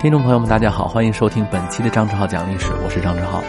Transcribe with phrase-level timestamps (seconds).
[0.00, 3.44] 听众朋友们，大家好，欢迎收听本期的张志浩讲历史，我是张志浩。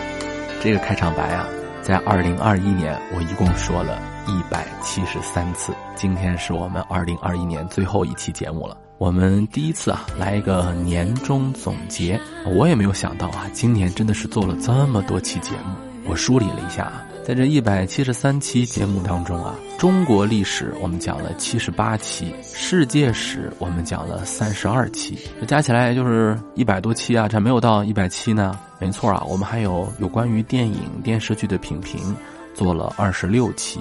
[0.62, 1.48] 这个开场白啊，
[1.82, 3.98] 在二零二一年我一共说了
[4.28, 8.75] 一百七十三次，今天是我们二零二一年最后一期节目了。
[8.98, 12.20] 我们第一次啊，来一个年终总结。
[12.46, 15.90] 我也没有想到啊，今年真的是做了这么多期节目。
[16.05, 17.05] 我梳理了一下啊。
[17.23, 28.59] 在这一百七十三期节目当中啊，中国历史我们讲了七十八期，世界史我们讲了三十二期，这加起来也就是一百多期啊，这没有到一百期呢。
[28.79, 32.16] 没错啊，我们还有有关于电影、电视剧的品评，
[32.56, 33.80] 做了二十六期，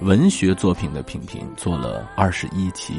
[0.00, 2.94] 文学作品的品评做了二十一期。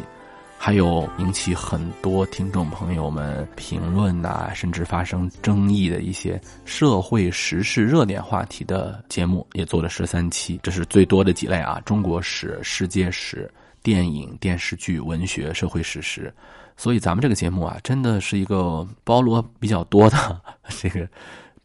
[0.62, 13.50] 还有引起很多听众朋友们评论呐，甚至发生争议的一些社会时事热点话题的节目，也做了十三期，这是最多的几类啊：中国史、世界史、
[13.82, 16.32] 电影、电视剧、文学、社会史实。
[16.76, 21.08] 所以咱们这个节目啊，真的是一个包罗比较多的 这个。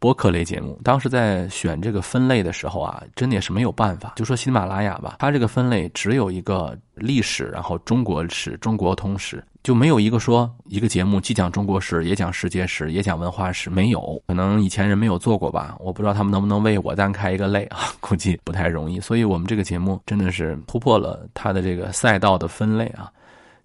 [0.05, 4.13] 播客类节目，当时在选这个分类的时候啊，真的也是没有办法。
[4.17, 14.23] 就说喜马拉雅吧，它这个分类只有一个历史，然后中国史、中国通史，就没有一个说一个节目既讲中国史，也讲世界史，也讲文化史，没有。
[14.27, 19.01] 可能以前人没有做过吧，我不知道他们能不能为我单开一个类啊， 估计不太容易。
[19.01, 23.11] 所以我们这个节目真的是突破了它的这个赛道的分类啊。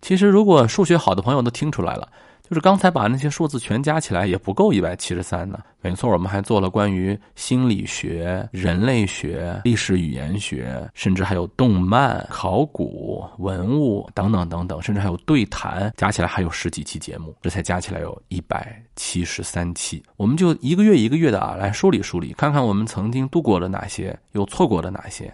[0.02, 2.08] 其实如果数学好的朋友都听出来了。
[2.50, 5.60] 就是刚才把那些数字全加起来也不够一百七十三呢。
[5.82, 20.04] 没错，我们还做了关于心理学、人类学、历史语言学，甚至还有动漫、考古、文物等等等等，甚至还有对谈，加起来还有十几期节目，这才加起来有一百七十三期。
[20.18, 25.32] 我们就一个月一个月的啊来梳理梳理，看看我们曾经度过了哪些，又错过了哪些。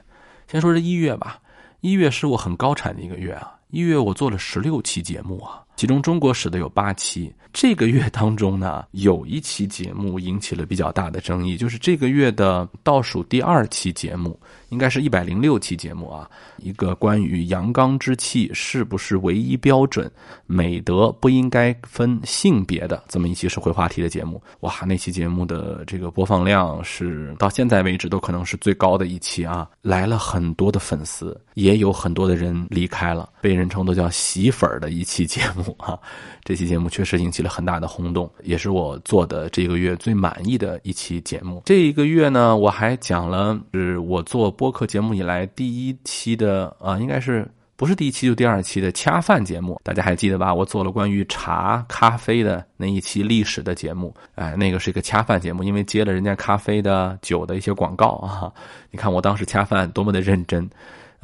[0.52, 1.40] 先说这一月吧，
[1.80, 5.62] 一月是我很高产的一个月啊，一月我做了十六期节目啊。
[5.76, 20.10] 其中中国史的有八期，这个月当中呢，有一期节目引起了比较大的争议，就是这个月的倒数第二期节目，应该是一百零六期节目啊，一个关于阳刚之气是不是唯一标准，
[20.46, 24.42] 美德不应该分性别的这么一期社会话题的节目。
[24.62, 35.65] 哇，那期节目的这个播放量是到现在为止都可能是最高的一期啊，来了很多的粉丝，也有很多的人离开了，被人称都叫洗粉的一期节目。
[35.78, 35.98] 啊，
[36.44, 41.62] 这期节目确实引起了很大的轰动，也是我做的这个月最满意的一期节目。
[41.66, 50.54] 这一个月呢，我还讲了是我做播客节目以来第一期的啊，应该是不是第一期就第二期的恰饭节目，大家还记得吧？
[50.54, 58.52] 我做了关于茶咖啡的那一期历史的节目，哎，那个是一个恰饭节目，因为接了人家咖啡的酒的一些广告啊。
[58.92, 60.70] 你看我当时恰饭多么的认真。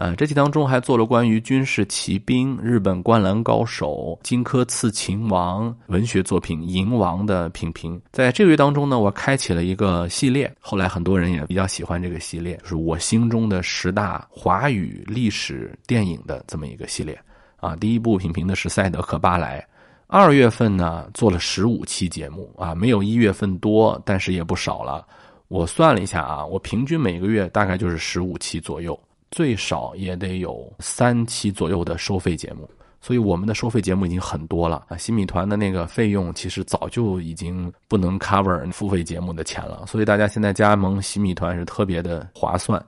[0.01, 8.01] 呃，这期当中还做了关于军事骑兵、日本灌篮高手、荆轲刺秦王文学作品《银王》的品评。
[8.11, 17.15] 在这个月当中呢，我开启了一个系列，后来很多人也比较喜欢这个系列，就是我心中的十大华语历史电影的这么一个系列。
[17.57, 19.59] 啊，第一部品评的是《赛德克巴莱》。
[20.07, 25.05] 二月份呢，做了十五期节目，啊，没有一月份多，但是也不少了。
[25.47, 28.99] 我算了一下啊，我平均每个月大概就是十五期左右。
[29.31, 32.69] 最少也得有三期左右的收费节目，
[33.01, 34.97] 所以我们的收费节目已经很多了啊！
[34.97, 42.83] 新米团的那个费用其实早就已经不能 cover 付费节目的钱了，所以大家现在加盟新米团是特别的划算，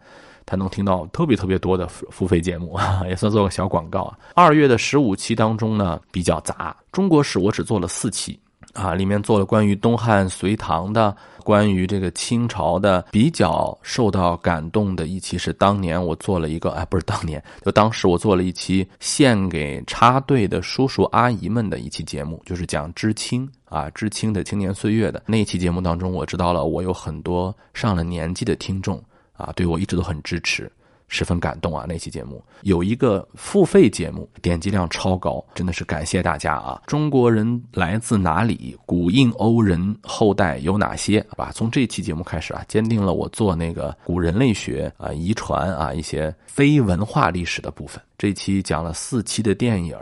[0.46, 2.78] 他能听到特别特别多的付费节目，
[3.08, 4.20] 也算做个小广告啊。
[4.36, 8.38] 二月的十五期当中呢比较杂，中国史我只做了四期。
[8.74, 29.00] 啊，里面做了关于东汉、隋唐的，关于这个清朝的，比较受到感动的一期是当年我做了一个，哎，不是当年，就当时我做了一期献给插队的叔叔阿姨们的一期节目，就是讲知青啊，知青的青年岁月的那期节目当中，我知道了我有很多上了年纪的听众
[29.38, 30.72] 啊，对我一直都很支持。
[31.14, 31.86] 十分感动啊！
[31.88, 36.82] 那期节目有一个付费节目，点击量超高，真的是感谢大家啊！
[36.88, 38.76] 中国人来自哪里？
[38.84, 41.22] 古印欧人后代有哪些？
[41.38, 48.02] 吧，从这期节目开始啊，坚定了我做那个古人类学啊、遗传啊一些非文化历史的部分。
[48.18, 49.96] 这期讲了四期的电影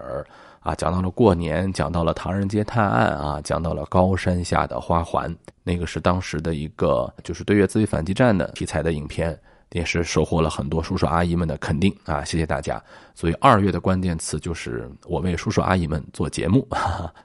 [0.61, 9.37] 啊，讲到了过年，讲到了唐人街探案啊，讲到了高山下的花环，那个是当时的一个就是对越自卫反击战的题材的影片。
[9.71, 12.81] 也是收获了很多叔叔阿姨们的肯定啊，谢谢大家。
[13.13, 16.65] 所以二月的关键词就是我为叔叔阿姨们做节目，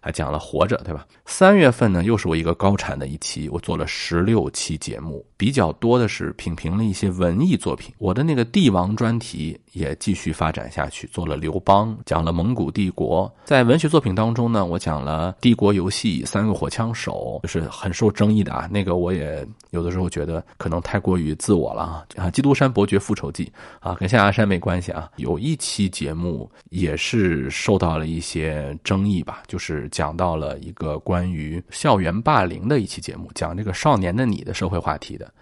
[0.01, 1.07] 还讲了活着，对吧？
[1.25, 7.95] 三月份呢，又是我一个高产的一期，我做了十六期节目，比较多的是品评了一些文艺作品。
[7.99, 13.33] 我的那个帝王专题也继续发展下去，做了刘邦，讲了蒙古帝国。
[13.45, 18.69] 在文学作品当中呢，我讲了《帝国游戏》《三个火枪手》，就是很受争议的啊。
[18.71, 22.31] 那个我也有的时候觉得可能太过于自我了啊。
[22.39, 23.51] 《基督山伯爵复仇记》
[23.89, 25.11] 啊，跟象牙山没关系啊。
[25.17, 25.57] 有一。
[25.67, 35.33] 期节目也是受到了一些争议吧，就是讲到了一个关于校园霸凌的一期节目，讲这个少年的你的社会话题的。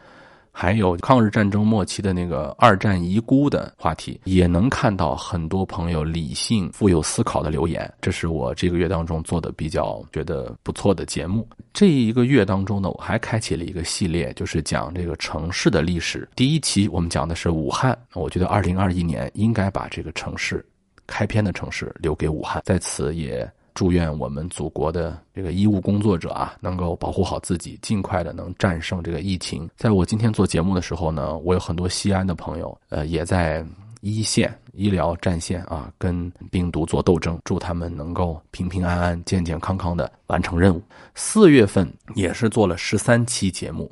[0.57, 7.93] 还有抗日战争末期的那个二战遗孤的话题，也能看到很多朋友理性、富有思考的留言。
[8.01, 11.47] 这是我这个月当中做的比较觉得不错的节目。
[11.73, 16.29] 这一个月当中呢，我还开启了一个系列，就是讲这个城市的历史。
[16.37, 20.65] 第一期我们讲的是武汉，我觉得二零二一年应该把这个城市
[21.05, 23.51] 开篇的城市留给武汉，在此也。
[23.75, 29.69] 祝愿我们祖国的这个医务工作者啊，能够保护好自己，尽快的能战胜这个疫情。
[29.77, 33.67] 在我今天做节目的时候呢，我有很多西安的朋友，呃，也在
[34.01, 37.37] 一线医疗战线啊，跟病毒做斗争。
[37.45, 40.81] 祝他们能够平平安安、健健康康的完成任务。
[41.15, 43.91] 四月份也是做了十三期节目。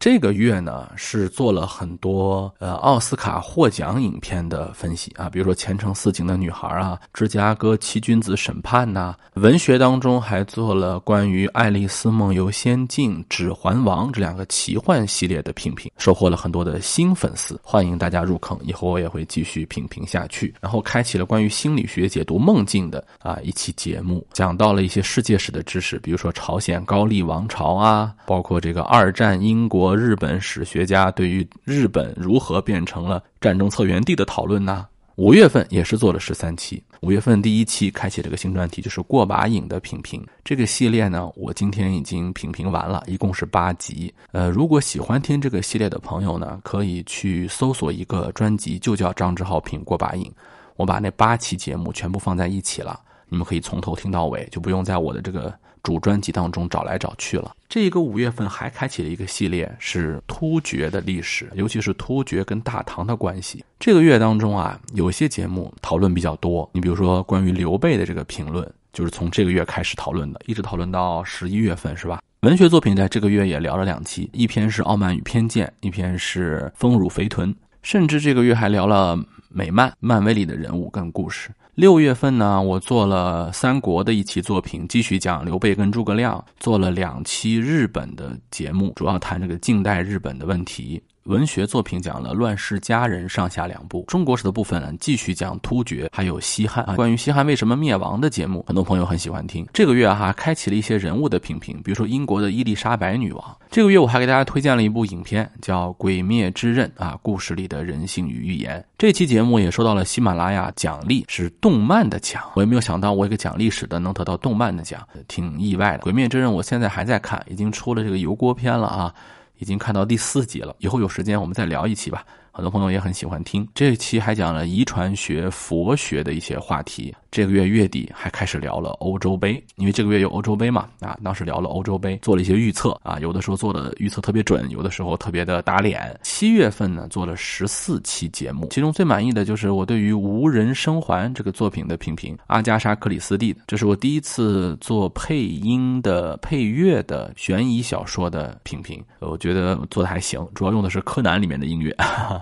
[0.00, 20.54] 这个月呢是做了很多呃奥斯卡获奖影片的分析啊，比如说《前程似锦的女孩》啊，《芝加哥七君子审判》呐，文学当中还做了关于《爱丽丝梦游仙境》《指环王》这两个奇幻系列的评评，收获了很多的新粉丝，欢迎大家入坑，以后我也会继续评评下去。
[20.62, 29.89] 然后开启了关于心理学解读梦境的啊一期节目，讲到了一些世界史的知识，比如说朝鲜高丽王朝啊，包括这个二战英国。
[29.90, 34.86] 和日本史学家对于日本如何变成了战争策源地的讨论呢？
[35.16, 36.80] 五月份也是做了十三期。
[37.00, 40.24] 五月份第一期开启这个新专题，就是过把瘾的品评。
[40.44, 44.14] 这个系列呢，我今天已经品评完了，一共是八集。
[44.30, 50.30] 呃，如果喜欢听这个系列的朋友呢，可以去搜索一个专辑，就叫张志浩品过把瘾。
[50.76, 55.52] 我把那八期节目全部放在一起了，你们可以从头听到尾，就不用在我的这个。
[55.82, 57.54] 主专辑当中找来找去了。
[57.68, 63.64] 这个五月份还开启了一个系列，是突厥的历史，尤其是突厥跟大唐的关系。
[63.78, 66.68] 这个月当中啊，有些节目讨论比较多。
[66.72, 72.20] 你比如说关于刘备的这个评论，就是从这个月开始讨论的，一直讨论到十一月份，是吧？
[72.40, 79.16] 文学作品在这个月也聊了两期，一篇是《傲慢与偏见》，一篇是《丰乳肥臀》，甚至这个月还聊了
[79.48, 81.50] 美漫，漫威里的人物跟故事。
[81.80, 91.02] 六月份呢，我做了三国的一期作品，继续讲刘备跟诸葛亮，做了两期日本的节目，主要谈这个近代日本的问题。
[91.24, 96.94] 文学作品讲了《乱世佳人》上下两部，中国史的部分继续讲突厥，还有西汉啊。
[96.96, 99.66] 关于西汉为什么灭亡的节目，很多朋友很喜欢听。
[99.70, 103.56] 这个月哈开启了一些人物的评评，比如说英国的伊丽莎白女王。
[103.70, 108.82] 这个月我还给大家推荐了一部影片，叫《鬼灭之刃》啊，故事里的人性与预言。
[108.96, 112.42] 这期节目也收到了喜马拉雅奖励，是动漫的奖。
[112.54, 115.98] 我也没有想到我一个讲历史的能得到动漫的奖，挺意外的。
[116.00, 119.14] 《鬼灭之刃》我现在还在看，已经出了这个油锅篇了啊。
[119.60, 122.26] 已经看到第四集了，以后有时间我们再聊一期吧。
[122.52, 127.14] 很多朋友也很喜欢听这一期，还讲了遗传学、佛学的一些话题。
[127.30, 136.18] 这个月月底还开始聊了欧洲杯，因为这个月有欧洲杯嘛啊，当时聊了欧洲杯，做了一些预测啊，有的时候做的预测特别准，有的时候特别的打脸。
[136.24, 151.94] 七月份呢，做了十四期节目，其中最满意的就是我对于《无人生还》这个作品的评评，阿加莎·克里斯蒂的，这是我第一次做配音的配乐的悬疑小说的评评，我觉得做的还行，主要用的是柯南里面的音乐。
[151.98, 152.39] 哈哈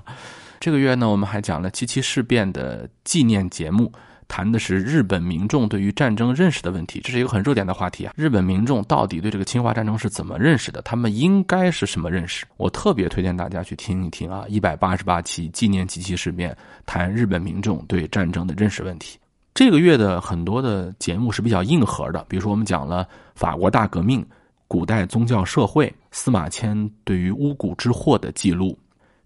[0.61, 3.93] 这个月呢，我们还讲了七七事变的纪念节目，
[4.26, 8.12] 谈的是日本民众对于战争认识的问题，这是一个很热点的话题啊。
[8.17, 10.83] 日本民众到底对这个侵华战争是怎么认识的？
[10.83, 12.45] 他们应该是什么认识？
[12.57, 19.17] 我特别推荐大家去听一听啊，一百八十八期纪念七七事变，谈日本民众对战争的认识问题。
[19.55, 24.26] 这个月的很多的节目是比较硬核的，比如说我们讲了法国大革命、
[24.67, 28.76] 古代宗教社会、司马迁对于巫蛊之祸的记录。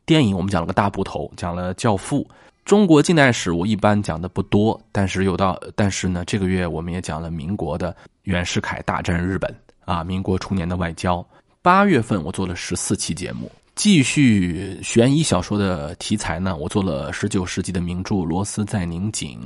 [0.04, 2.22] 电影我们讲了个大部头，讲了《教父》。
[2.64, 9.52] 中国近代史我一般讲的不多，但是有到，但是呢，这个月我们也讲了民国的袁世凯大战日本
[9.84, 11.24] 啊，民国初年的外交。
[11.60, 19.38] 八月份我做了十四期节目，继续悬疑小说的题材呢，我做了十九世纪的名著《罗斯在拧紧》，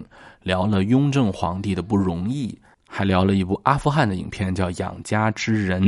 [0.42, 5.82] 聊了雍正皇帝的不容易，还聊了一部阿富汗的影片叫《养家之人》。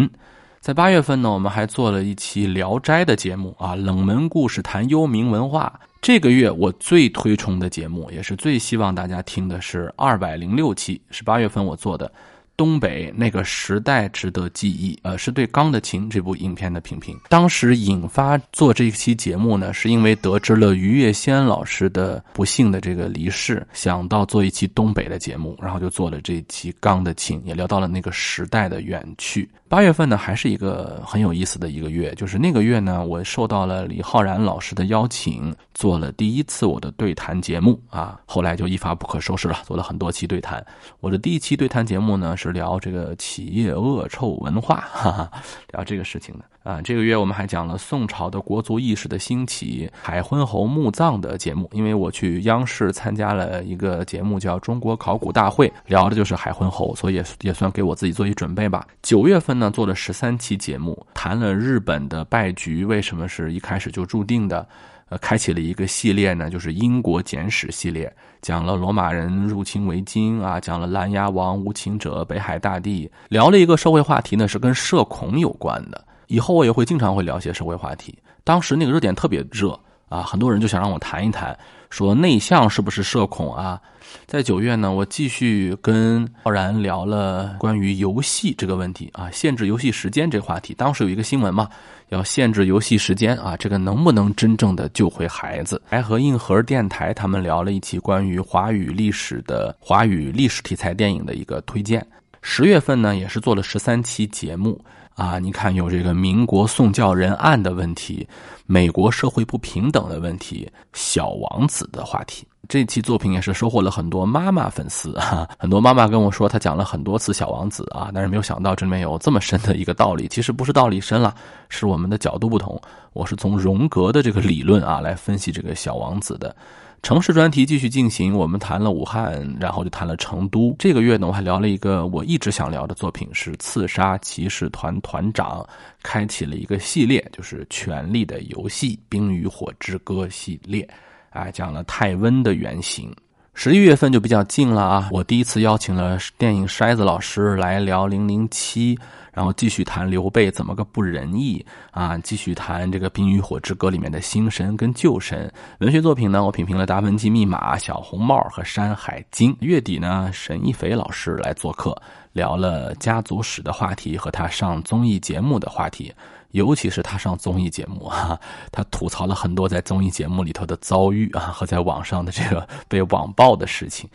[0.61, 5.81] 在八月份呢，我们还做了一期《聊斋》的节目啊，冷门故事谈幽冥文化。
[6.01, 12.11] 这个月我最推崇的节目，也是最希望大家听的是二百零六期，是八月份我做的。
[12.59, 17.17] 东北那个时代值得记忆，呃，是对《钢的琴》这部影片的评评。
[17.29, 29.49] 当时引发做这一期节目呢，是因为得知了于月仙老师的不幸的这个离世，想到做一期东北的节目，然后就做了这期《钢的琴》，也聊到了那个时代的远去。
[29.69, 40.65] 八月份呢，还是一个很有意思的一个月，就是那个月呢，我受到了李浩然老师的邀请，做了第一次我的对谈节目啊，后来就一发不可收拾了，做了很多期对谈。
[40.99, 45.31] 我的第一期对谈节目呢，是聊这个企业恶臭文化，哈哈，
[45.73, 46.45] 聊这个事情的。
[46.65, 51.67] 啊，这个月我们还讲了宋朝的国族意识的兴起，海昏侯墓葬的节目。
[51.73, 58.87] 因为我去央视参加了一个节目，叫《中国考古大会》，聊的就是海昏侯，所以也也算给我自己做一准备吧。
[59.01, 64.69] 九月份呢，做了十三期节目，谈了日本的败局为什么是一开始就注定的，
[65.11, 76.05] 呃，开启了一个系列呢，就是英国简史系列，讲了罗马人入侵维京啊，讲了琅琊王无情者、北海大帝，聊了一个社会话题呢，是跟社恐有关的。
[76.27, 78.19] 以后我也会经常会聊些社会话题。
[78.45, 79.79] 当时那个热点特别热
[80.11, 81.59] 啊，很多人就想让我谈一谈，
[81.91, 83.81] 说内向是不是社恐啊？
[84.27, 90.75] 在九月呢，我继续跟浩然聊了关于游戏这个问题啊，限制游戏时间这话题。
[90.75, 91.69] 当时有一个新闻嘛，
[92.09, 95.81] 要限制游戏时间啊，这个能不能真正的救回孩子？
[95.87, 102.07] 还和硬核电台他们聊了一期关于华语历史的华语历史题材电影的一个推荐。
[102.41, 104.83] 十月份呢，也是做了十三期节目。
[105.19, 108.25] 啊，你看有这个民国宋教仁案的问题，
[108.67, 112.47] 美国社会不平等的问题，小王子的话题。
[112.69, 120.29] 这期作品也是收获了很多妈妈粉丝啊，很多妈妈跟我说，他讲了很多次小王子啊，但是没有想到这里面有这么深的一个道理。
[120.29, 121.35] 其实不是道理深了，
[121.69, 122.81] 是我们的角度不同。
[123.13, 126.55] 我是从荣格的这个理论啊来分析这个小王子的。
[127.03, 130.75] 城市专题继续进行，我们谈了武汉，然后就谈了成都。
[130.79, 135.61] 这个月呢，我还聊了一个我一直想聊的作品，是《刺杀骑士团团长》，
[136.03, 140.87] 开启了一个系列，就是《权力的游戏》《冰与火之歌》系列，
[141.31, 143.15] 啊，讲了泰温的原型。
[143.61, 148.95] 十一月份就比较近了啊，我第一次邀请了电影筛子老师来聊《零零七》。
[149.33, 152.19] 然后继续谈刘备怎么个不仁义啊！
[152.19, 155.53] 继续谈这个《冰与火之歌》里面的新神跟旧神。
[155.79, 159.53] 文学作品呢，我品评了《达芬奇密码》《小红帽》和《山海经》。
[159.61, 161.97] 月底呢，沈一斐老师来做客，
[162.33, 166.13] 聊了家族史的话题和他上综艺节目的话题，
[166.53, 168.39] 尤其是他上综艺节目啊，
[168.73, 174.09] 他吐槽了很多在综艺节目里头的遭遇啊和在网上的这个被网暴的事情。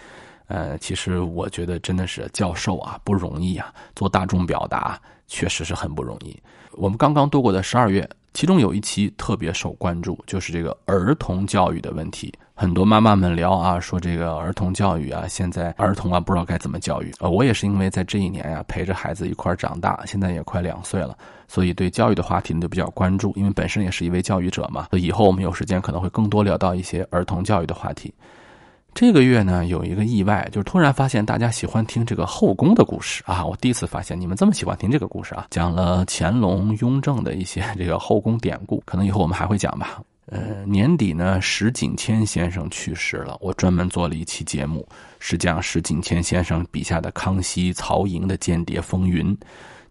[0.47, 4.99] 呃，其实我觉得真的是教授啊不容易啊，做大众表达。
[5.25, 6.37] 确实是很不容易。
[6.73, 12.31] 我们刚刚度过的十二月，其中有一期特别受关注，就是这个儿童教育的问题。
[12.53, 17.11] 很多妈妈们聊啊，说这个儿童教育啊，现在儿童啊不知道该怎么教育。
[17.19, 21.17] 呃，我也是因为在这一年呀，陪着孩子一块长大，现在也快两岁了，
[21.53, 23.31] 所以对教育的话题呢就比较关注。
[23.35, 28.11] 因为本身也是一位教育者嘛，以后我们有时间可能会更多聊到一些儿童教育的话题。
[28.95, 33.43] 这个月呢，有一个意外，就是突然发现大家喜欢听这个后宫的故事啊！
[33.45, 39.99] 我第一次发现你们这么喜欢听这个故事啊，讲了乾隆、雍正的一些这个后宫典故，可能以后我们还会讲吧。
[40.27, 44.87] 呃，年底呢，石景谦先生去世了，我专门做了一期节目，
[45.19, 49.35] 是讲石景谦先生笔下的康熙、曹寅的间谍风云。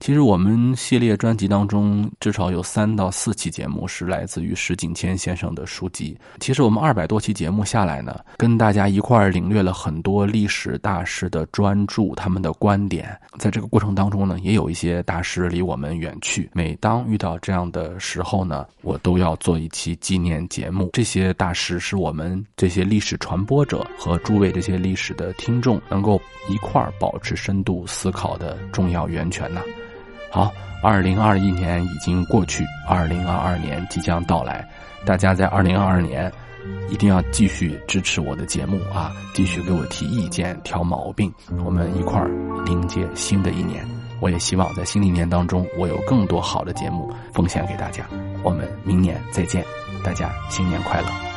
[0.03, 6.19] 其实我们系列专辑当中，至少有三到四期节目是来自于石景谦先生的书籍。
[6.41, 13.17] 其实我们二百多期节目下来呢，跟大家一块儿领略了很多历史大师的专著，他们的观点。
[13.39, 16.51] 在这个过程当中呢，也有一些大师离我们远去。
[16.53, 20.91] 每当遇到这样的时候呢，我都要做一期纪念节目。
[20.95, 29.63] 这些大师是我们这些历史传播者和诸位这些历史的听众能够一块儿保持深度思考的重要源泉呐。
[30.33, 30.51] 好，
[30.83, 34.67] 二零二一年已经过去，二零二二年即将到来。
[35.05, 36.33] 大家在二零二二年
[36.89, 41.31] 一定要继续支持我的节目啊，继续给我提意见、挑毛病，
[41.63, 42.31] 我们一块儿
[42.67, 43.87] 迎接新的一年。
[44.21, 48.07] 我也希望在新的一年当中，我有更多好的节目奉献给大家。
[48.43, 49.63] 我们明年再见，
[50.03, 51.32] 大家新年快乐。